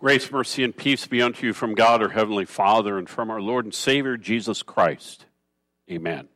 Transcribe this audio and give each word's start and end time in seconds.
Grace, 0.00 0.32
mercy, 0.32 0.64
and 0.64 0.74
peace 0.74 1.06
be 1.06 1.20
unto 1.20 1.46
you 1.46 1.52
from 1.52 1.74
God, 1.74 2.02
our 2.02 2.08
Heavenly 2.08 2.46
Father, 2.46 2.96
and 2.96 3.06
from 3.06 3.30
our 3.30 3.42
Lord 3.42 3.66
and 3.66 3.74
Savior, 3.74 4.16
Jesus 4.16 4.62
Christ. 4.62 5.26
Amen. 5.90 6.28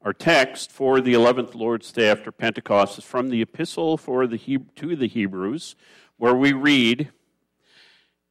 Our 0.00 0.14
text 0.14 0.72
for 0.72 1.02
the 1.02 1.12
11th 1.12 1.54
Lord's 1.54 1.92
Day 1.92 2.08
after 2.08 2.32
Pentecost 2.32 2.96
is 2.96 3.04
from 3.04 3.28
the 3.28 3.42
Epistle 3.42 3.98
for 3.98 4.26
the 4.26 4.38
he- 4.38 4.64
to 4.76 4.96
the 4.96 5.06
Hebrews, 5.06 5.76
where 6.16 6.34
we 6.34 6.54
read, 6.54 7.10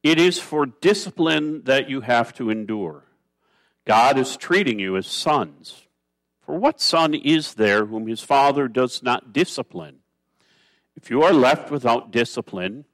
It 0.02 0.18
is 0.18 0.40
for 0.40 0.66
discipline 0.66 1.62
that 1.62 1.88
you 1.88 2.00
have 2.00 2.34
to 2.34 2.50
endure. 2.50 3.04
God 3.86 4.18
is 4.18 4.36
treating 4.36 4.80
you 4.80 4.96
as 4.96 5.06
sons. 5.06 5.86
For 6.44 6.58
what 6.58 6.80
son 6.80 7.14
is 7.14 7.54
there 7.54 7.86
whom 7.86 8.08
his 8.08 8.22
father 8.22 8.66
does 8.66 9.04
not 9.04 9.32
discipline? 9.32 10.00
If 10.96 11.10
you 11.10 11.22
are 11.22 11.32
left 11.32 11.70
without 11.70 12.10
discipline, 12.10 12.86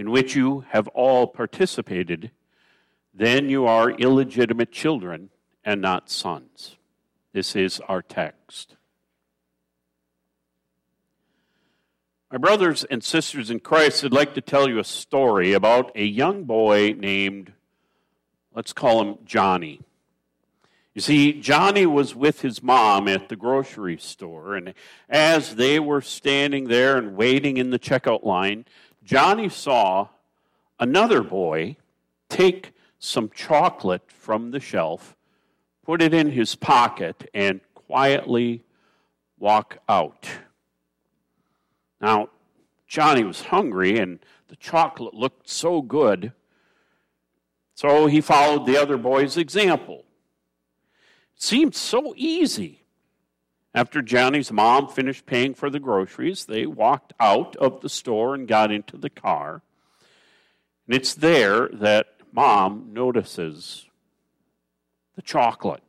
in 0.00 0.10
which 0.10 0.34
you 0.34 0.64
have 0.70 0.88
all 0.88 1.26
participated, 1.26 2.30
then 3.12 3.50
you 3.50 3.66
are 3.66 3.90
illegitimate 3.90 4.72
children 4.72 5.28
and 5.62 5.78
not 5.82 6.08
sons. 6.08 6.76
This 7.34 7.54
is 7.54 7.80
our 7.80 8.00
text. 8.00 8.76
My 12.32 12.38
brothers 12.38 12.82
and 12.84 13.04
sisters 13.04 13.50
in 13.50 13.60
Christ, 13.60 14.02
I'd 14.02 14.14
like 14.14 14.32
to 14.32 14.40
tell 14.40 14.70
you 14.70 14.78
a 14.78 14.84
story 14.84 15.52
about 15.52 15.92
a 15.94 16.06
young 16.06 16.44
boy 16.44 16.94
named, 16.96 17.52
let's 18.54 18.72
call 18.72 19.02
him 19.02 19.18
Johnny. 19.26 19.82
You 20.94 21.02
see, 21.02 21.34
Johnny 21.34 21.84
was 21.84 22.14
with 22.14 22.40
his 22.40 22.62
mom 22.62 23.06
at 23.06 23.28
the 23.28 23.36
grocery 23.36 23.98
store, 23.98 24.56
and 24.56 24.72
as 25.10 25.56
they 25.56 25.78
were 25.78 26.00
standing 26.00 26.68
there 26.68 26.96
and 26.96 27.16
waiting 27.16 27.58
in 27.58 27.68
the 27.68 27.78
checkout 27.78 28.24
line, 28.24 28.64
Johnny 29.02 29.48
saw 29.48 30.08
another 30.78 31.22
boy 31.22 31.76
take 32.28 32.72
some 32.98 33.30
chocolate 33.30 34.10
from 34.10 34.50
the 34.50 34.60
shelf, 34.60 35.16
put 35.84 36.02
it 36.02 36.12
in 36.12 36.30
his 36.30 36.54
pocket, 36.54 37.28
and 37.32 37.60
quietly 37.74 38.62
walk 39.38 39.78
out. 39.88 40.28
Now, 42.00 42.28
Johnny 42.86 43.24
was 43.24 43.42
hungry, 43.42 43.98
and 43.98 44.18
the 44.48 44.56
chocolate 44.56 45.14
looked 45.14 45.48
so 45.48 45.80
good, 45.80 46.32
so 47.74 48.06
he 48.06 48.20
followed 48.20 48.66
the 48.66 48.76
other 48.76 48.96
boy's 48.96 49.36
example. 49.36 50.04
It 51.36 51.42
seemed 51.42 51.74
so 51.74 52.12
easy. 52.16 52.79
After 53.74 54.02
Johnny's 54.02 54.50
mom 54.50 54.88
finished 54.88 55.26
paying 55.26 55.54
for 55.54 55.70
the 55.70 55.78
groceries, 55.78 56.46
they 56.46 56.66
walked 56.66 57.12
out 57.20 57.54
of 57.56 57.80
the 57.80 57.88
store 57.88 58.34
and 58.34 58.48
got 58.48 58.72
into 58.72 58.96
the 58.96 59.10
car. 59.10 59.62
And 60.86 60.96
it's 60.96 61.14
there 61.14 61.68
that 61.68 62.06
mom 62.32 62.90
notices 62.92 63.86
the 65.14 65.22
chocolate. 65.22 65.82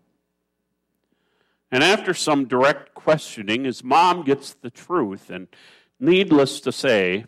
And 1.71 1.83
after 1.83 2.13
some 2.13 2.45
direct 2.45 2.93
questioning, 2.93 3.63
his 3.63 3.83
mom 3.83 4.23
gets 4.23 4.53
the 4.53 4.69
truth. 4.69 5.29
And 5.29 5.47
needless 5.99 6.59
to 6.61 6.71
say, 6.71 7.25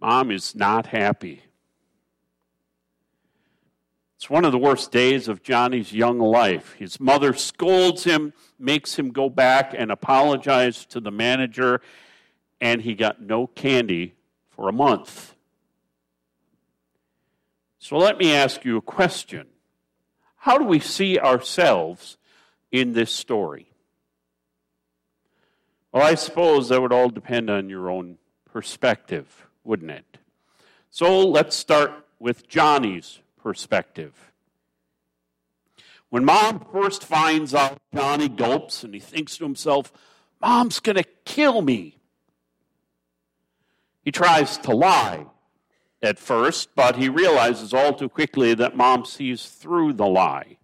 mom 0.00 0.30
is 0.30 0.54
not 0.54 0.86
happy. 0.86 1.42
It's 4.24 4.30
one 4.30 4.46
of 4.46 4.52
the 4.52 4.58
worst 4.58 4.90
days 4.90 5.28
of 5.28 5.42
Johnny's 5.42 5.92
young 5.92 6.18
life. 6.18 6.72
His 6.78 6.98
mother 6.98 7.34
scolds 7.34 8.04
him, 8.04 8.32
makes 8.58 8.98
him 8.98 9.10
go 9.10 9.28
back 9.28 9.74
and 9.76 9.92
apologize 9.92 10.86
to 10.86 11.00
the 11.00 11.10
manager, 11.10 11.82
and 12.58 12.80
he 12.80 12.94
got 12.94 13.20
no 13.20 13.46
candy 13.46 14.14
for 14.48 14.70
a 14.70 14.72
month. 14.72 15.34
So 17.78 17.98
let 17.98 18.16
me 18.16 18.32
ask 18.32 18.64
you 18.64 18.78
a 18.78 18.80
question 18.80 19.46
How 20.36 20.56
do 20.56 20.64
we 20.64 20.80
see 20.80 21.18
ourselves 21.18 22.16
in 22.72 22.94
this 22.94 23.12
story? 23.12 23.68
Well, 25.92 26.02
I 26.02 26.14
suppose 26.14 26.70
that 26.70 26.80
would 26.80 26.94
all 26.94 27.10
depend 27.10 27.50
on 27.50 27.68
your 27.68 27.90
own 27.90 28.16
perspective, 28.50 29.48
wouldn't 29.64 29.90
it? 29.90 30.16
So 30.88 31.28
let's 31.28 31.54
start 31.54 32.06
with 32.18 32.48
Johnny's 32.48 33.18
perspective. 33.44 34.32
When 36.08 36.24
mom 36.24 36.66
first 36.72 37.04
finds 37.04 37.54
out 37.54 37.78
Johnny 37.94 38.28
gulps 38.28 38.82
and 38.82 38.92
he 38.92 39.00
thinks 39.00 39.36
to 39.36 39.44
himself, 39.44 39.92
Mom's 40.40 40.80
going 40.80 40.96
to 40.96 41.04
kill 41.24 41.62
me. 41.62 41.98
He 44.02 44.12
tries 44.12 44.58
to 44.58 44.76
lie 44.76 45.26
at 46.02 46.18
first, 46.18 46.74
but 46.74 46.96
he 46.96 47.08
realizes 47.08 47.72
all 47.72 47.94
too 47.94 48.10
quickly 48.10 48.52
that 48.54 48.76
mom 48.76 49.06
sees 49.06 49.46
through 49.46 49.94
the 49.94 50.06
lie. 50.06 50.58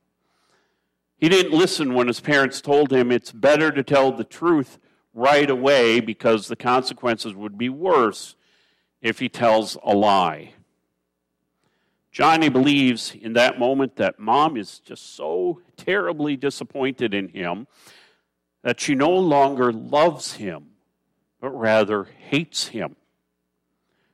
He 1.16 1.30
didn't 1.30 1.56
listen 1.56 1.94
when 1.94 2.08
his 2.08 2.20
parents 2.20 2.60
told 2.60 2.92
him 2.92 3.10
it's 3.10 3.32
better 3.32 3.70
to 3.70 3.82
tell 3.82 4.12
the 4.12 4.24
truth 4.24 4.78
right 5.14 5.48
away 5.48 6.00
because 6.00 6.48
the 6.48 6.56
consequences 6.56 7.34
would 7.34 7.56
be 7.56 7.68
worse 7.68 8.36
if 9.00 9.18
he 9.18 9.28
tells 9.28 9.78
a 9.82 9.94
lie. 9.94 10.52
Johnny 12.10 12.48
believes 12.48 13.14
in 13.14 13.34
that 13.34 13.58
moment 13.58 13.96
that 13.96 14.18
mom 14.18 14.56
is 14.56 14.80
just 14.80 15.14
so 15.14 15.60
terribly 15.76 16.36
disappointed 16.36 17.14
in 17.14 17.28
him 17.28 17.66
that 18.62 18.80
she 18.80 18.94
no 18.94 19.10
longer 19.10 19.72
loves 19.72 20.34
him, 20.34 20.70
but 21.40 21.50
rather 21.50 22.04
hates 22.04 22.68
him. 22.68 22.96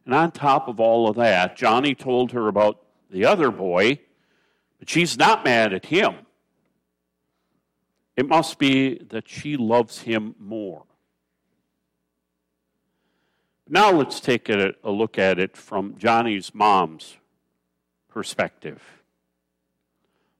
And 0.04 0.14
on 0.14 0.30
top 0.30 0.68
of 0.68 0.78
all 0.78 1.08
of 1.08 1.16
that, 1.16 1.56
Johnny 1.56 1.94
told 1.94 2.32
her 2.32 2.48
about 2.48 2.82
the 3.10 3.24
other 3.24 3.50
boy, 3.50 3.98
but 4.78 4.88
she's 4.88 5.16
not 5.18 5.44
mad 5.44 5.72
at 5.72 5.86
him. 5.86 6.14
It 8.14 8.28
must 8.28 8.58
be 8.58 8.98
that 9.08 9.28
she 9.28 9.56
loves 9.56 10.02
him 10.02 10.34
more. 10.38 10.84
Now 13.68 13.90
let's 13.90 14.20
take 14.20 14.48
a, 14.48 14.74
a 14.84 14.90
look 14.90 15.18
at 15.18 15.38
it 15.38 15.56
from 15.56 15.96
Johnny's 15.98 16.54
mom's 16.54 17.16
perspective. 18.16 18.80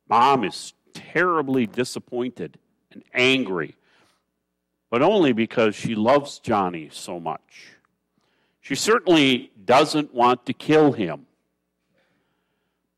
Mom 0.09 0.45
is 0.45 0.73
terribly 0.95 1.67
disappointed 1.67 2.59
and 2.91 3.05
angry, 3.13 3.75
but 4.89 5.03
only 5.03 5.31
because 5.35 5.77
she 5.77 5.95
loves 5.95 6.39
Johnny 6.39 6.89
so 6.91 7.21
much. 7.21 7.73
She 8.63 8.75
certainly 8.75 9.53
doesn't 9.63 10.15
want 10.15 10.47
to 10.47 10.55
kill 10.55 10.93
him, 10.93 11.27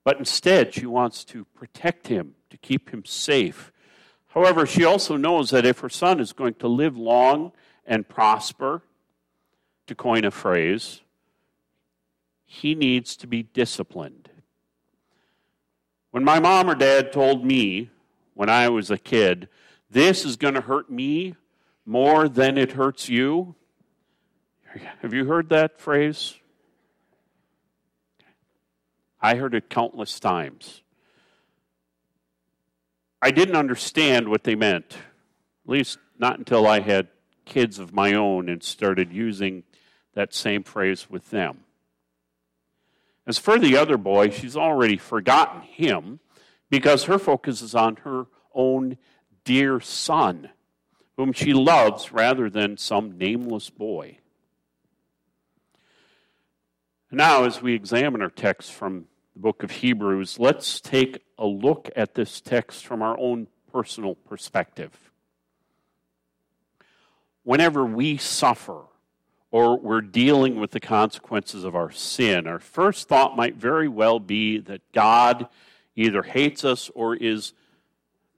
but 0.05 0.21
instead 0.21 0.72
she 0.72 0.87
wants 0.87 1.25
to 1.25 1.44
protect 1.56 2.06
him, 2.06 2.37
to 2.50 2.56
keep 2.56 2.91
him 2.91 3.05
safe. 3.05 3.72
However, 4.28 4.65
she 4.65 4.84
also 4.84 5.17
knows 5.17 5.50
that 5.50 5.67
if 5.67 5.81
her 5.81 5.88
son 5.88 6.21
is 6.21 6.33
going 6.33 6.55
to 6.55 6.69
live 6.69 6.97
long 6.97 7.50
and 7.84 8.09
prosper, 8.09 8.83
to 9.88 9.97
coin 9.97 10.25
a 10.25 10.31
phrase, 10.31 11.00
he 12.44 12.77
needs 12.77 13.17
to 13.17 13.27
be 13.27 13.43
disciplined. 13.43 14.28
When 16.10 16.24
my 16.24 16.41
mom 16.41 16.70
or 16.70 16.74
dad 16.74 17.12
told 17.12 17.44
me 17.44 17.91
when 18.34 18.48
I 18.48 18.69
was 18.69 18.91
a 18.91 18.98
kid, 18.98 19.48
this 19.91 20.24
is 20.24 20.36
going 20.36 20.54
to 20.54 20.60
hurt 20.60 20.91
me 20.91 21.34
more 21.84 22.28
than 22.28 22.56
it 22.56 22.72
hurts 22.72 23.08
you, 23.08 23.54
have 25.00 25.12
you 25.12 25.24
heard 25.24 25.48
that 25.48 25.80
phrase? 25.80 26.34
I 29.20 29.34
heard 29.34 29.54
it 29.54 29.69
countless 29.69 30.20
times. 30.20 30.82
I 33.20 33.30
didn't 33.30 33.56
understand 33.56 34.28
what 34.28 34.44
they 34.44 34.54
meant, 34.54 34.92
at 34.92 35.70
least 35.70 35.98
not 36.19 36.38
until 36.38 36.66
I 36.66 36.80
had 36.80 37.08
kids 37.44 37.78
of 37.78 37.92
my 37.92 38.14
own 38.14 38.48
and 38.48 38.62
started 38.62 39.12
using 39.12 39.64
that 40.14 40.34
same 40.34 40.62
phrase 40.62 41.10
with 41.10 41.30
them. 41.30 41.64
As 43.28 43.37
for 43.37 43.58
the 43.58 43.76
other 43.76 43.99
boy, 43.99 44.31
she's 44.31 44.56
already 44.56 44.97
forgotten 44.97 45.61
him 45.61 46.19
because 46.70 47.05
her 47.05 47.19
focus 47.19 47.61
is 47.61 47.75
on 47.75 47.97
her 47.97 48.26
own 48.55 48.97
dear 49.44 49.81
son, 49.81 50.49
whom 51.19 51.35
she 51.35 51.52
loves 51.52 52.11
rather 52.11 52.49
than 52.49 52.79
some 52.79 53.19
nameless 53.19 53.69
boy. 53.69 54.17
Now, 57.11 57.44
as 57.44 57.61
we 57.61 57.75
examine 57.75 58.23
our 58.23 58.31
text 58.31 58.73
from 58.73 59.05
the 59.35 59.41
book 59.41 59.62
of 59.62 59.73
Hebrews, 59.73 60.38
let's 60.38 60.81
take 60.81 61.23
a 61.37 61.47
look 61.47 61.91
at 61.94 62.14
this 62.14 62.41
text 62.41 62.87
from 62.87 63.02
our 63.02 63.19
own 63.19 63.49
personal 63.70 64.14
perspective. 64.14 65.11
Whenever 67.44 67.85
we 67.85 68.17
suffer, 68.17 68.85
or 69.50 69.79
we're 69.79 70.00
dealing 70.00 70.61
with 70.61 70.73
the 70.73 70.81
consequences 70.81 71.65
of 71.65 71.75
our 71.75 71.91
sin, 71.91 72.47
our 72.47 72.59
first 72.59 73.09
thought 73.09 73.37
might 73.37 73.56
very 73.56 73.89
well 73.89 74.21
be 74.21 74.59
that 74.59 74.81
God 74.93 75.49
either 75.97 76.23
hates 76.23 76.65
us 76.65 76.91
or 76.95 77.17
is 77.17 77.53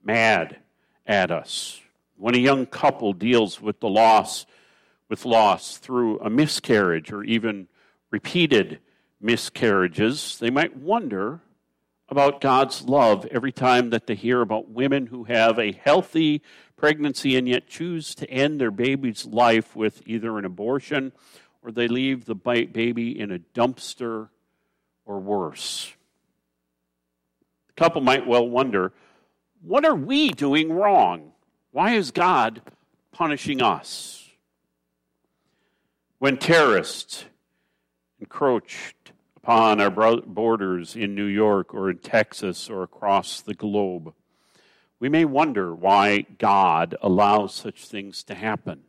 mad 0.02 0.58
at 1.06 1.30
us. 1.30 1.80
When 2.16 2.34
a 2.34 2.38
young 2.38 2.66
couple 2.66 3.12
deals 3.12 3.60
with 3.60 3.80
the 3.80 3.88
loss 3.88 4.46
with 5.08 5.24
loss 5.24 5.76
through 5.76 6.20
a 6.20 6.30
miscarriage 6.30 7.12
or 7.12 7.24
even 7.24 7.66
repeated 8.10 8.78
miscarriages, 9.20 10.38
they 10.38 10.50
might 10.50 10.76
wonder 10.76 11.40
about 12.10 12.40
God's 12.40 12.82
love 12.82 13.24
every 13.30 13.52
time 13.52 13.90
that 13.90 14.06
they 14.06 14.16
hear 14.16 14.40
about 14.40 14.68
women 14.68 15.06
who 15.06 15.24
have 15.24 15.58
a 15.58 15.72
healthy 15.72 16.42
pregnancy 16.76 17.36
and 17.36 17.48
yet 17.48 17.68
choose 17.68 18.14
to 18.16 18.28
end 18.28 18.60
their 18.60 18.70
baby's 18.70 19.24
life 19.26 19.76
with 19.76 20.02
either 20.06 20.36
an 20.36 20.44
abortion 20.44 21.12
or 21.62 21.70
they 21.70 21.86
leave 21.86 22.24
the 22.24 22.34
baby 22.34 23.18
in 23.18 23.30
a 23.30 23.38
dumpster 23.38 24.28
or 25.04 25.20
worse. 25.20 25.92
The 27.68 27.74
couple 27.74 28.00
might 28.00 28.26
well 28.26 28.48
wonder 28.48 28.92
what 29.62 29.84
are 29.84 29.94
we 29.94 30.30
doing 30.30 30.72
wrong? 30.72 31.32
Why 31.70 31.92
is 31.92 32.10
God 32.10 32.62
punishing 33.12 33.62
us? 33.62 34.28
When 36.18 36.38
terrorists 36.38 37.24
encroached 38.18 39.12
upon 39.42 39.80
our 39.80 39.90
borders 39.90 40.94
in 40.94 41.14
New 41.14 41.24
York 41.24 41.72
or 41.72 41.90
in 41.90 41.98
Texas 41.98 42.68
or 42.68 42.82
across 42.82 43.40
the 43.40 43.54
globe, 43.54 44.12
we 44.98 45.08
may 45.08 45.24
wonder 45.24 45.74
why 45.74 46.26
God 46.38 46.94
allows 47.00 47.54
such 47.54 47.86
things 47.86 48.22
to 48.24 48.34
happen. 48.34 48.82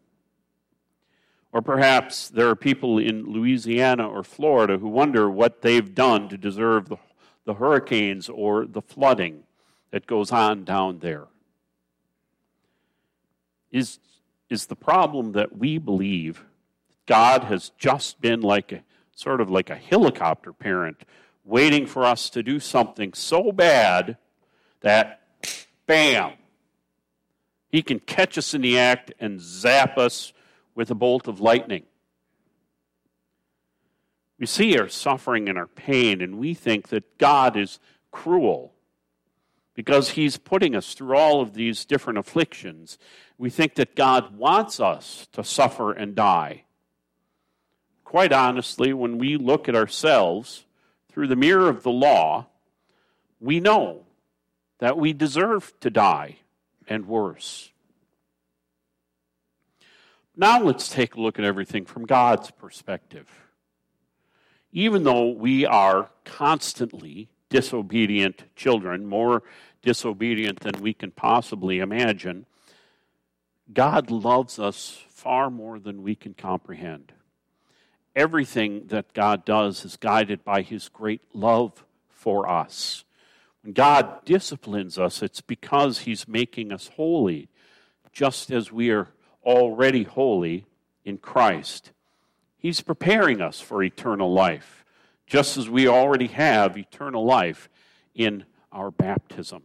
Or 1.54 1.62
perhaps 1.62 2.30
there 2.30 2.50
are 2.50 2.56
people 2.56 2.98
in 2.98 3.32
Louisiana 3.32 4.08
or 4.08 4.24
Florida 4.24 4.78
who 4.78 4.88
wonder 4.90 5.30
what 5.30 5.62
they've 5.62 5.96
done 5.96 6.28
to 6.30 6.38
deserve 6.38 6.90
the, 6.90 6.98
the 7.46 7.56
hurricanes 7.56 8.30
or 8.30 8.66
the 8.66 8.82
flooding 8.82 9.44
that 9.92 10.08
goes 10.08 10.32
on 10.32 10.64
down 10.64 11.00
there. 11.00 11.28
Is, 13.72 14.00
is 14.50 14.66
the 14.66 14.76
problem 14.76 15.32
that 15.34 15.58
we 15.58 15.78
believe 15.78 16.44
God 17.06 17.46
has 17.46 17.72
just 17.78 18.22
been 18.22 18.42
like 18.42 18.72
a 18.74 18.84
sort 19.16 19.42
of 19.42 19.50
like 19.50 19.70
a 19.70 19.76
helicopter 19.76 20.54
parent 20.54 21.04
waiting 21.44 21.86
for 21.86 22.06
us 22.06 22.30
to 22.30 22.44
do 22.44 22.60
something 22.60 23.14
so 23.14 23.52
bad 23.52 24.18
that 24.82 25.22
bam 25.86 26.34
he 27.72 27.82
can 27.82 28.00
catch 28.00 28.38
us 28.38 28.54
in 28.54 28.62
the 28.62 28.78
act 28.78 29.14
and 29.20 29.40
zap 29.40 29.98
us 29.98 30.34
with 30.76 30.92
a 30.92 30.96
bolt 30.96 31.28
of 31.28 31.40
lightning. 31.40 31.84
We 34.38 34.46
see 34.46 34.78
our 34.78 34.90
suffering 34.90 35.48
and 35.48 35.58
our 35.58 35.68
pain 35.68 36.22
and 36.22 36.38
we 36.38 36.54
think 36.54 36.90
that 36.90 37.18
god 37.18 37.56
is 37.56 37.80
cruel 38.12 38.74
because 39.74 40.12
he's 40.12 40.38
putting 40.38 40.76
us 40.76 40.94
through 40.94 41.16
all 41.16 41.42
of 41.42 41.54
these 41.54 41.86
different 41.86 42.20
afflictions. 42.20 42.98
We 43.38 43.50
think 43.50 43.76
that 43.76 43.96
god 43.96 44.36
wants 44.36 44.80
us 44.80 45.28
to 45.32 45.44
suffer 45.44 45.94
and 45.94 46.16
die 46.16 46.66
quite 48.12 48.34
honestly, 48.34 48.92
when 48.92 49.18
we 49.18 49.38
look 49.38 49.70
at 49.70 49.76
ourselves 49.76 50.66
through 51.10 51.28
the 51.28 51.36
mirror 51.38 51.70
of 51.70 51.82
the 51.82 51.90
law, 51.90 52.46
we 53.40 53.58
know 53.62 54.04
that 54.80 54.98
we 54.98 55.14
deserve 55.14 55.72
to 55.80 55.90
die 55.90 56.36
and 56.90 57.08
worse. 57.08 57.72
Now 60.36 60.62
let's 60.62 60.90
take 60.90 61.16
a 61.16 61.22
look 61.22 61.40
at 61.40 61.46
everything 61.46 61.86
from 61.86 62.06
God's 62.06 62.52
perspective. 62.52 63.30
Even 64.74 65.06
though 65.06 65.30
we 65.30 65.66
are 65.66 66.10
constantly 66.26 67.30
disobedient 67.48 68.44
children, 68.58 69.06
more 69.06 69.42
disobedient 69.82 70.60
than 70.60 70.82
we 70.82 70.94
can 70.94 71.12
possibly 71.12 71.80
imagine, 71.80 72.46
God 73.72 74.12
loves 74.12 74.60
us 74.60 75.02
far 75.08 75.50
more 75.50 75.80
than 75.80 76.04
we 76.04 76.14
can 76.14 76.34
comprehend 76.34 77.14
everything 78.16 78.88
that 78.88 79.14
God 79.14 79.46
does 79.46 79.86
is 79.86 79.98
guided 79.98 80.44
by 80.44 80.62
his 80.62 80.90
great 80.90 81.22
love 81.34 81.86
for 82.10 82.50
us. 82.50 83.04
When 83.64 83.74
God 83.74 84.26
disciplines 84.26 84.98
us, 84.98 85.22
it's 85.22 85.42
because 85.42 86.00
he's 86.00 86.28
making 86.28 86.72
us 86.72 86.90
holy, 86.96 87.50
just 88.12 88.52
as 88.52 88.72
we 88.72 88.90
are 88.90 89.10
already 89.44 90.04
holy 90.04 90.66
in 91.06 91.18
Christ. 91.18 91.92
He's 92.58 92.82
preparing 92.82 93.42
us 93.42 93.60
for 93.60 93.82
eternal 93.84 94.34
life, 94.34 94.84
just 95.26 95.58
as 95.58 95.70
we 95.70 95.88
already 95.88 96.28
have 96.28 96.78
eternal 96.78 97.26
life 97.26 97.70
in 98.14 98.46
our 98.72 98.92
baptism. 98.92 99.64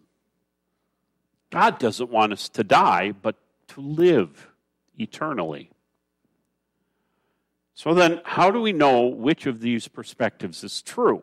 God 1.50 1.78
doesn't 1.78 2.10
want 2.10 2.32
us 2.32 2.48
to 2.50 2.64
die, 2.64 3.12
but 3.12 3.36
to 3.68 3.80
live 3.80 4.48
eternally. 4.98 5.70
So 7.76 7.92
then, 7.92 8.22
how 8.24 8.50
do 8.50 8.62
we 8.62 8.72
know 8.72 9.02
which 9.02 9.44
of 9.44 9.60
these 9.60 9.86
perspectives 9.86 10.64
is 10.64 10.80
true? 10.80 11.22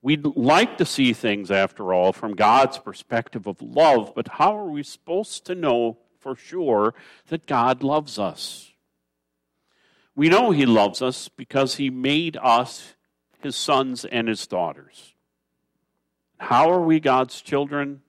We'd 0.00 0.24
like 0.24 0.78
to 0.78 0.84
see 0.84 1.12
things, 1.12 1.50
after 1.50 1.92
all, 1.92 2.12
from 2.12 2.36
God's 2.36 2.78
perspective 2.78 3.48
of 3.48 3.60
love, 3.60 4.12
but 4.14 4.28
how 4.28 4.56
are 4.56 4.70
we 4.70 4.84
supposed 4.84 5.44
to 5.46 5.56
know 5.56 5.98
for 6.20 6.36
sure 6.36 6.94
that 7.30 7.48
God 7.48 7.82
loves 7.82 8.16
us? 8.16 8.70
We 10.14 10.28
know 10.28 10.52
He 10.52 10.66
loves 10.66 11.02
us 11.02 11.28
because 11.28 11.74
He 11.74 11.90
made 11.90 12.36
us 12.36 12.94
His 13.40 13.56
sons 13.56 14.04
and 14.04 14.28
His 14.28 14.46
daughters. 14.46 15.14
How 16.38 16.70
are 16.70 16.82
we 16.82 17.00
God's 17.00 17.40
children? 17.40 18.02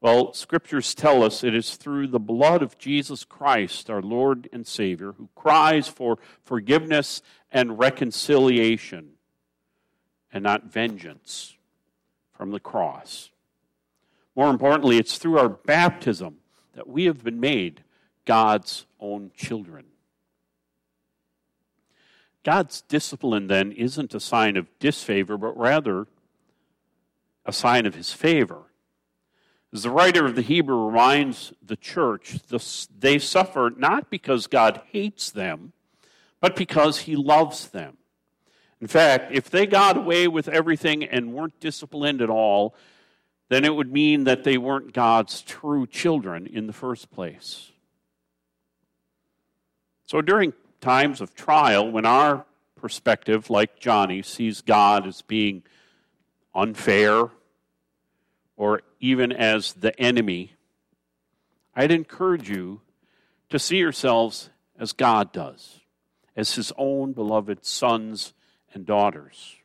Well, 0.00 0.32
scriptures 0.32 0.94
tell 0.94 1.24
us 1.24 1.42
it 1.42 1.54
is 1.54 1.74
through 1.74 2.08
the 2.08 2.20
blood 2.20 2.62
of 2.62 2.78
Jesus 2.78 3.24
Christ, 3.24 3.90
our 3.90 4.00
Lord 4.00 4.48
and 4.52 4.66
Savior, 4.66 5.12
who 5.12 5.28
cries 5.34 5.88
for 5.88 6.18
forgiveness 6.44 7.20
and 7.50 7.78
reconciliation 7.78 9.10
and 10.32 10.44
not 10.44 10.64
vengeance 10.66 11.56
from 12.32 12.52
the 12.52 12.60
cross. 12.60 13.30
More 14.36 14.50
importantly, 14.50 14.98
it's 14.98 15.18
through 15.18 15.38
our 15.38 15.48
baptism 15.48 16.36
that 16.74 16.88
we 16.88 17.06
have 17.06 17.24
been 17.24 17.40
made 17.40 17.82
God's 18.24 18.86
own 19.00 19.32
children. 19.36 19.86
God's 22.44 22.82
discipline, 22.82 23.48
then, 23.48 23.72
isn't 23.72 24.14
a 24.14 24.20
sign 24.20 24.56
of 24.56 24.68
disfavor, 24.78 25.36
but 25.36 25.58
rather 25.58 26.06
a 27.44 27.52
sign 27.52 27.84
of 27.84 27.96
his 27.96 28.12
favor. 28.12 28.62
As 29.72 29.82
the 29.82 29.90
writer 29.90 30.24
of 30.24 30.34
the 30.34 30.42
Hebrew 30.42 30.86
reminds 30.86 31.52
the 31.62 31.76
church, 31.76 32.38
they 32.98 33.18
suffer 33.18 33.70
not 33.76 34.08
because 34.08 34.46
God 34.46 34.80
hates 34.90 35.30
them, 35.30 35.72
but 36.40 36.56
because 36.56 37.00
he 37.00 37.16
loves 37.16 37.68
them. 37.68 37.98
In 38.80 38.86
fact, 38.86 39.32
if 39.32 39.50
they 39.50 39.66
got 39.66 39.96
away 39.96 40.28
with 40.28 40.48
everything 40.48 41.04
and 41.04 41.34
weren't 41.34 41.60
disciplined 41.60 42.22
at 42.22 42.30
all, 42.30 42.74
then 43.50 43.64
it 43.64 43.74
would 43.74 43.92
mean 43.92 44.24
that 44.24 44.44
they 44.44 44.56
weren't 44.56 44.92
God's 44.92 45.42
true 45.42 45.86
children 45.86 46.46
in 46.46 46.66
the 46.66 46.72
first 46.72 47.10
place. 47.10 47.72
So 50.06 50.22
during 50.22 50.54
times 50.80 51.20
of 51.20 51.34
trial, 51.34 51.90
when 51.90 52.06
our 52.06 52.46
perspective, 52.76 53.50
like 53.50 53.78
Johnny, 53.80 54.22
sees 54.22 54.62
God 54.62 55.06
as 55.06 55.22
being 55.22 55.62
unfair 56.54 57.28
or 58.56 58.82
even 59.00 59.32
as 59.32 59.72
the 59.74 59.98
enemy, 60.00 60.54
I'd 61.74 61.92
encourage 61.92 62.48
you 62.50 62.80
to 63.50 63.58
see 63.58 63.76
yourselves 63.76 64.50
as 64.78 64.92
God 64.92 65.32
does, 65.32 65.80
as 66.36 66.54
his 66.54 66.72
own 66.76 67.12
beloved 67.12 67.64
sons 67.64 68.32
and 68.74 68.84
daughters. 68.84 69.56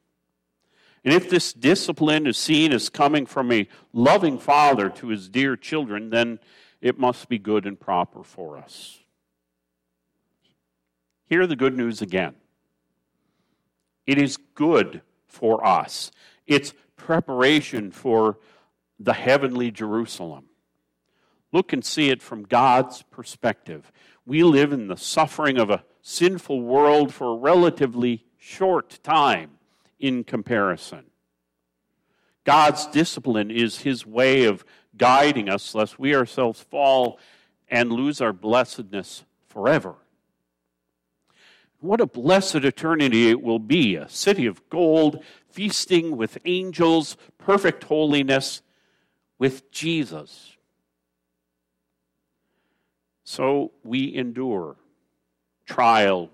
And 1.03 1.13
if 1.13 1.29
this 1.29 1.51
discipline 1.51 2.27
is 2.27 2.37
seen 2.37 2.71
as 2.71 2.89
coming 2.89 3.25
from 3.25 3.51
a 3.51 3.67
loving 3.91 4.37
father 4.37 4.89
to 4.89 5.07
his 5.09 5.27
dear 5.27 5.57
children, 5.57 6.09
then 6.11 6.39
it 6.81 6.97
must 6.97 7.27
be 7.27 7.37
good 7.37 7.65
and 7.65 7.79
proper 7.79 8.23
for 8.23 8.57
us. 8.57 8.99
Hear 11.27 11.45
the 11.47 11.55
good 11.55 11.75
news 11.75 12.01
again. 12.01 12.35
It 14.05 14.17
is 14.17 14.37
good 14.55 15.01
for 15.27 15.65
us. 15.65 16.11
It's 16.45 16.73
preparation 16.95 17.91
for 17.91 18.37
the 19.03 19.13
heavenly 19.13 19.71
Jerusalem. 19.71 20.45
Look 21.51 21.73
and 21.73 21.83
see 21.83 22.09
it 22.09 22.21
from 22.21 22.43
God's 22.43 23.03
perspective. 23.03 23.91
We 24.25 24.43
live 24.43 24.73
in 24.73 24.87
the 24.87 24.97
suffering 24.97 25.57
of 25.57 25.69
a 25.69 25.83
sinful 26.01 26.61
world 26.61 27.13
for 27.13 27.31
a 27.31 27.37
relatively 27.37 28.25
short 28.37 28.99
time 29.03 29.51
in 29.99 30.23
comparison. 30.23 31.05
God's 32.43 32.87
discipline 32.87 33.51
is 33.51 33.79
his 33.79 34.05
way 34.05 34.45
of 34.45 34.65
guiding 34.97 35.49
us 35.49 35.75
lest 35.75 35.99
we 35.99 36.15
ourselves 36.15 36.59
fall 36.59 37.19
and 37.69 37.91
lose 37.91 38.21
our 38.21 38.33
blessedness 38.33 39.23
forever. 39.47 39.95
What 41.79 42.01
a 42.01 42.05
blessed 42.05 42.55
eternity 42.55 43.29
it 43.29 43.41
will 43.41 43.59
be 43.59 43.95
a 43.95 44.07
city 44.07 44.45
of 44.45 44.69
gold, 44.69 45.23
feasting 45.49 46.15
with 46.15 46.37
angels, 46.45 47.17
perfect 47.37 47.83
holiness, 47.83 48.61
with 49.43 49.69
Jesus. 49.71 50.55
So 53.25 53.73
we 53.83 54.15
endure 54.15 54.77
trial 55.65 56.29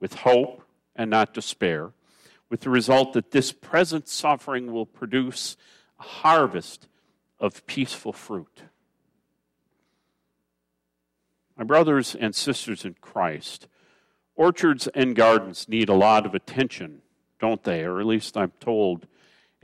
with 0.00 0.14
hope 0.14 0.62
and 0.96 1.10
not 1.10 1.34
despair. 1.34 1.92
with 2.48 2.60
the 2.60 2.70
result 2.70 3.12
that 3.12 3.32
this 3.32 3.52
present 3.52 4.08
suffering 4.08 4.72
will 4.72 4.86
produce 4.86 5.58
a 5.98 6.04
harvest 6.04 6.88
of 7.38 7.66
peaceful 7.66 8.14
fruit. 8.14 8.62
My 11.58 11.64
brothers 11.64 12.14
and 12.14 12.34
sisters 12.34 12.84
in 12.86 12.94
Christ, 13.00 13.68
orchards 14.36 14.86
and 14.94 15.14
gardens 15.14 15.68
need 15.68 15.90
a 15.90 15.94
lot 15.94 16.24
of 16.24 16.34
attention, 16.34 17.02
don't 17.40 17.62
they? 17.62 17.82
Or 17.82 18.00
at 18.00 18.06
least 18.06 18.38
I'm 18.38 18.52
told 18.58 19.06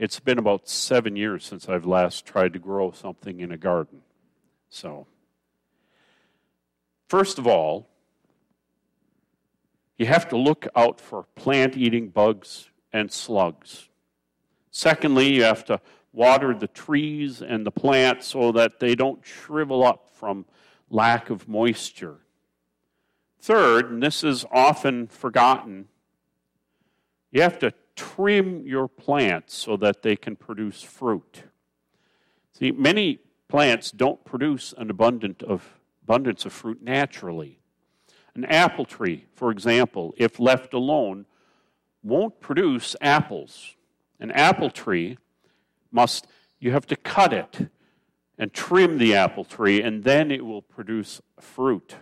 it's 0.01 0.19
been 0.19 0.39
about 0.39 0.67
seven 0.67 1.15
years 1.15 1.45
since 1.45 1.69
I've 1.69 1.85
last 1.85 2.25
tried 2.25 2.53
to 2.53 2.59
grow 2.59 2.89
something 2.89 3.39
in 3.39 3.51
a 3.51 3.57
garden. 3.57 4.01
So, 4.67 5.05
first 7.07 7.37
of 7.37 7.45
all, 7.45 7.87
you 9.99 10.07
have 10.07 10.27
to 10.29 10.37
look 10.37 10.67
out 10.75 10.99
for 10.99 11.27
plant 11.35 11.77
eating 11.77 12.09
bugs 12.09 12.71
and 12.91 13.11
slugs. 13.11 13.89
Secondly, 14.71 15.33
you 15.33 15.43
have 15.43 15.63
to 15.65 15.79
water 16.11 16.55
the 16.55 16.67
trees 16.67 17.43
and 17.43 17.63
the 17.63 17.69
plants 17.69 18.25
so 18.25 18.51
that 18.53 18.79
they 18.79 18.95
don't 18.95 19.23
shrivel 19.23 19.83
up 19.83 20.09
from 20.15 20.45
lack 20.89 21.29
of 21.29 21.47
moisture. 21.47 22.17
Third, 23.39 23.91
and 23.91 24.01
this 24.01 24.23
is 24.23 24.45
often 24.51 25.05
forgotten, 25.05 25.89
you 27.31 27.43
have 27.43 27.59
to 27.59 27.71
trim 27.95 28.65
your 28.65 28.87
plants 28.87 29.55
so 29.55 29.77
that 29.77 30.01
they 30.01 30.15
can 30.15 30.35
produce 30.35 30.81
fruit. 30.81 31.43
See, 32.57 32.71
many 32.71 33.19
plants 33.47 33.91
don't 33.91 34.23
produce 34.23 34.73
an 34.77 34.89
abundant 34.89 35.43
of, 35.43 35.79
abundance 36.03 36.45
of 36.45 36.53
fruit 36.53 36.81
naturally. 36.81 37.59
An 38.33 38.45
apple 38.45 38.85
tree, 38.85 39.25
for 39.35 39.51
example, 39.51 40.13
if 40.17 40.39
left 40.39 40.73
alone, 40.73 41.25
won't 42.01 42.39
produce 42.39 42.95
apples. 43.01 43.75
An 44.19 44.31
apple 44.31 44.69
tree 44.69 45.17
must, 45.91 46.27
you 46.59 46.71
have 46.71 46.87
to 46.87 46.95
cut 46.95 47.33
it 47.33 47.69
and 48.37 48.53
trim 48.53 48.97
the 48.97 49.13
apple 49.15 49.43
tree, 49.43 49.81
and 49.81 50.03
then 50.03 50.31
it 50.31 50.45
will 50.45 50.61
produce 50.61 51.21
fruit, 51.39 51.95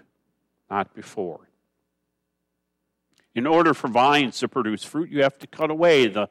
not 0.70 0.94
before. 0.94 1.49
In 3.40 3.48
order 3.48 3.74
for 3.74 3.88
vines 3.88 4.38
to 4.40 4.50
produce 4.50 4.84
fruit, 4.84 5.10
you 5.10 5.24
have 5.24 5.40
to 5.40 5.48
cut 5.48 5.72
away 5.72 6.08
the 6.08 6.28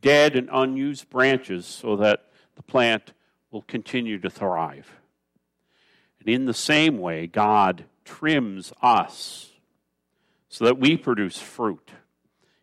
dead 0.00 0.34
and 0.34 0.48
unused 0.50 1.10
branches 1.10 1.66
so 1.66 1.96
that 1.96 2.30
the 2.54 2.62
plant 2.62 3.12
will 3.50 3.60
continue 3.60 4.18
to 4.18 4.30
thrive. 4.30 4.90
And 6.18 6.30
in 6.30 6.46
the 6.46 6.54
same 6.54 6.96
way, 6.96 7.26
God 7.26 7.84
trims 8.06 8.72
us 8.80 9.52
so 10.48 10.64
that 10.64 10.78
we 10.78 10.96
produce 10.96 11.36
fruit. 11.36 11.90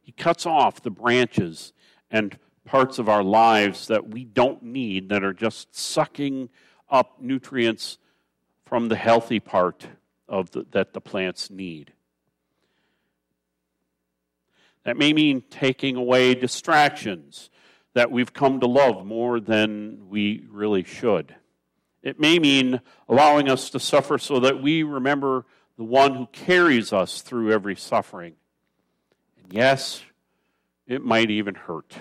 He 0.02 0.12
cuts 0.12 0.48
off 0.48 0.82
the 0.82 0.90
branches 0.90 1.72
and 2.10 2.40
parts 2.66 2.98
of 2.98 3.08
our 3.08 3.24
lives 3.24 3.86
that 3.86 4.10
we 4.10 4.24
don't 4.24 4.64
need, 4.64 5.10
that 5.10 5.24
are 5.24 5.34
just 5.34 5.76
sucking 5.76 6.50
up 6.90 7.22
nutrients 7.22 8.00
from 8.66 8.88
the 8.88 8.96
healthy 8.96 9.40
part 9.40 9.86
of 10.28 10.50
the, 10.50 10.66
that 10.72 10.94
the 10.94 11.02
plants 11.02 11.52
need. 11.52 11.94
That 14.86 14.98
may 14.98 15.14
mean 15.14 15.44
taking 15.50 15.96
away 15.96 16.36
distractions 16.36 17.50
that 17.94 18.12
we've 18.12 18.34
come 18.34 18.60
to 18.60 18.68
love 18.68 19.06
more 19.06 19.40
than 19.40 20.10
we 20.10 20.46
really 20.50 20.84
should. 20.84 21.36
It 22.02 22.20
may 22.20 22.38
mean 22.38 22.82
allowing 23.08 23.50
us 23.50 23.70
to 23.70 23.80
suffer 23.80 24.18
so 24.18 24.40
that 24.42 24.62
we 24.62 24.84
remember 24.84 25.46
the 25.78 25.84
one 25.84 26.16
who 26.16 26.28
carries 26.28 26.92
us 26.92 27.22
through 27.22 27.52
every 27.52 27.76
suffering. 27.76 28.34
And 29.42 29.54
yes, 29.54 30.04
it 30.86 31.04
might 31.04 31.32
even 31.32 31.56
hurt. 31.56 31.96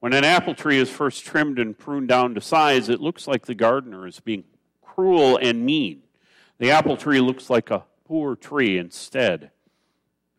When 0.00 0.12
an 0.12 0.24
apple 0.24 0.56
tree 0.56 0.78
is 0.78 0.90
first 0.90 1.24
trimmed 1.24 1.60
and 1.60 1.78
pruned 1.78 2.08
down 2.08 2.34
to 2.34 2.40
size, 2.40 2.88
it 2.88 3.00
looks 3.00 3.28
like 3.28 3.46
the 3.46 3.54
gardener 3.54 4.08
is 4.08 4.18
being 4.18 4.42
cruel 4.82 5.36
and 5.36 5.64
mean. 5.64 6.02
The 6.58 6.72
apple 6.72 6.96
tree 6.96 7.20
looks 7.20 7.48
like 7.48 7.70
a 7.70 7.84
poor 8.04 8.34
tree 8.34 8.78
instead. 8.78 9.52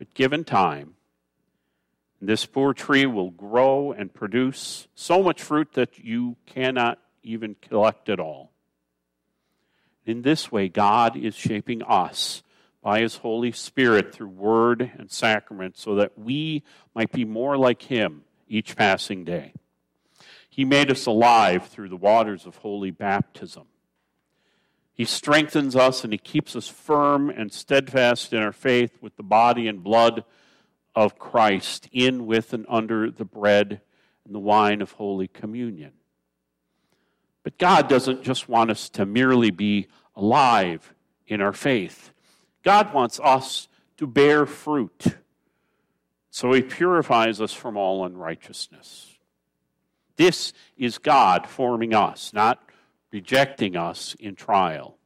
But 0.03 0.15
given 0.15 0.43
time, 0.43 0.95
this 2.21 2.45
poor 2.45 2.73
tree 2.73 3.05
will 3.05 3.29
grow 3.29 3.93
and 3.93 4.13
produce 4.13 4.89
so 4.95 5.23
much 5.23 5.41
fruit 5.41 5.75
that 5.75 5.97
you 5.97 6.35
cannot 6.45 6.99
even 7.23 7.55
collect 7.61 8.09
it 8.09 8.19
all. 8.19 8.51
In 10.05 10.21
this 10.21 10.51
way, 10.51 10.67
God 10.67 11.15
is 11.15 11.35
shaping 11.35 11.81
us 11.83 12.43
by 12.81 12.99
His 12.99 13.15
Holy 13.15 13.53
Spirit 13.53 14.13
through 14.13 14.27
word 14.27 14.91
and 14.97 15.09
sacrament 15.09 15.77
so 15.77 15.95
that 15.95 16.19
we 16.19 16.63
might 16.93 17.13
be 17.13 17.23
more 17.23 17.55
like 17.55 17.83
Him 17.83 18.25
each 18.49 18.75
passing 18.75 19.23
day. 19.23 19.53
He 20.49 20.65
made 20.65 20.91
us 20.91 21.05
alive 21.05 21.67
through 21.67 21.87
the 21.87 21.95
waters 21.95 22.45
of 22.45 22.57
holy 22.57 22.91
baptism. 22.91 23.67
He 24.93 25.05
strengthens 25.05 25.75
us 25.75 26.03
and 26.03 26.13
He 26.13 26.19
keeps 26.19 26.55
us 26.55 26.67
firm 26.67 27.29
and 27.29 27.51
steadfast 27.51 28.31
in 28.31 28.41
our 28.41 28.51
faith 28.51 28.97
with 29.01 29.15
the 29.15 29.23
body 29.23 29.67
and 29.67 29.83
blood 29.83 30.23
of 30.95 31.17
Christ, 31.17 31.89
in, 31.91 32.27
with, 32.27 32.53
and 32.53 32.65
under 32.69 33.09
the 33.09 33.25
bread 33.25 33.81
and 34.25 34.35
the 34.35 34.39
wine 34.39 34.81
of 34.81 34.91
Holy 34.93 35.27
Communion. 35.27 35.93
But 37.43 37.57
God 37.57 37.89
doesn't 37.89 38.23
just 38.23 38.47
want 38.47 38.69
us 38.69 38.89
to 38.89 39.05
merely 39.05 39.49
be 39.49 39.87
alive 40.15 40.93
in 41.25 41.41
our 41.41 41.53
faith, 41.53 42.11
God 42.63 42.93
wants 42.93 43.19
us 43.23 43.67
to 43.97 44.05
bear 44.05 44.45
fruit. 44.45 45.17
So 46.29 46.51
He 46.51 46.61
purifies 46.61 47.39
us 47.39 47.53
from 47.53 47.77
all 47.77 48.05
unrighteousness. 48.05 49.17
This 50.15 50.53
is 50.77 50.97
God 50.97 51.47
forming 51.47 51.93
us, 51.93 52.33
not 52.33 52.67
rejecting 53.13 53.77
us 53.77 54.15
in 54.19 54.35
trial. 54.35 54.97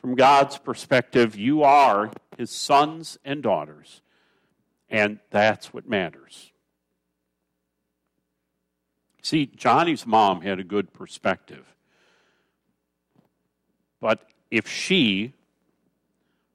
From 0.00 0.14
God's 0.14 0.56
perspective, 0.56 1.36
you 1.36 1.62
are 1.62 2.10
his 2.38 2.50
sons 2.50 3.18
and 3.24 3.42
daughters, 3.42 4.00
and 4.88 5.18
that's 5.30 5.74
what 5.74 5.88
matters. 5.88 6.52
See, 9.20 9.46
Johnny's 9.46 10.06
mom 10.06 10.40
had 10.40 10.58
a 10.58 10.64
good 10.64 10.92
perspective. 10.92 11.66
But 14.00 14.26
if 14.50 14.66
she, 14.66 15.34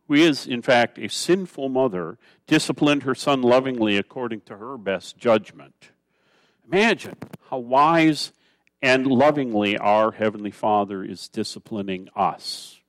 who 0.07 0.15
is 0.15 0.47
in 0.47 0.61
fact 0.61 0.97
a 0.97 1.07
sinful 1.07 1.69
mother, 1.69 2.17
disciplined 2.47 3.03
her 3.03 3.15
son 3.15 3.41
lovingly 3.41 3.97
according 3.97 4.41
to 4.41 4.57
her 4.57 4.77
best 4.77 5.17
judgment, 5.17 5.91
Imagine 6.71 7.15
how 7.49 7.59
wise 7.59 8.33
and 8.81 9.07
lovingly 9.07 9.77
our 9.77 10.11
Heavenly 10.11 10.51
Father 10.51 11.03
is 11.03 11.27
disciplining 11.27 12.09
us. 12.15 12.79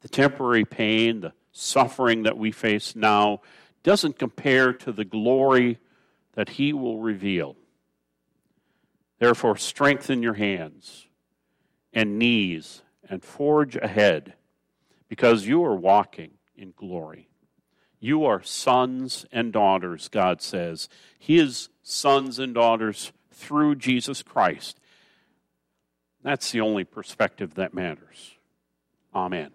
The 0.00 0.08
temporary 0.08 0.64
pain, 0.64 1.20
the 1.20 1.32
suffering 1.52 2.24
that 2.24 2.38
we 2.38 2.50
face 2.50 2.96
now, 2.96 3.40
doesn't 3.82 4.18
compare 4.18 4.72
to 4.72 4.92
the 4.92 5.04
glory 5.04 5.78
that 6.34 6.50
He 6.50 6.72
will 6.72 6.98
reveal. 6.98 7.56
Therefore, 9.18 9.56
strengthen 9.56 10.22
your 10.22 10.34
hands 10.34 11.06
and 11.92 12.18
knees 12.18 12.82
and 13.08 13.22
forge 13.22 13.76
ahead 13.76 14.34
because 15.08 15.46
you 15.46 15.64
are 15.64 15.76
walking 15.76 16.32
in 16.56 16.72
glory. 16.76 17.28
You 18.00 18.24
are 18.24 18.42
sons 18.42 19.26
and 19.30 19.52
daughters, 19.52 20.08
God 20.08 20.42
says. 20.42 20.88
His 21.18 21.68
sons 21.82 22.40
and 22.40 22.54
daughters 22.54 23.12
through 23.32 23.76
Jesus 23.76 24.22
Christ. 24.22 24.78
That's 26.22 26.52
the 26.52 26.60
only 26.60 26.84
perspective 26.84 27.54
that 27.54 27.74
matters. 27.74 28.36
Amen. 29.14 29.50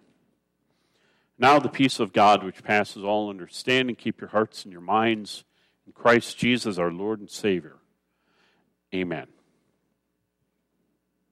Now, 1.38 1.58
the 1.58 1.68
peace 1.68 2.00
of 2.00 2.12
God, 2.12 2.42
which 2.42 2.64
passes 2.64 3.04
all 3.04 3.30
understanding, 3.30 3.94
keep 3.96 4.20
your 4.20 4.30
hearts 4.30 4.64
and 4.64 4.72
your 4.72 4.82
minds 4.82 5.44
in 5.86 5.92
Christ 5.92 6.36
Jesus, 6.36 6.78
our 6.78 6.92
Lord 6.92 7.20
and 7.20 7.30
Savior. 7.30 7.76
Amen. 8.94 9.28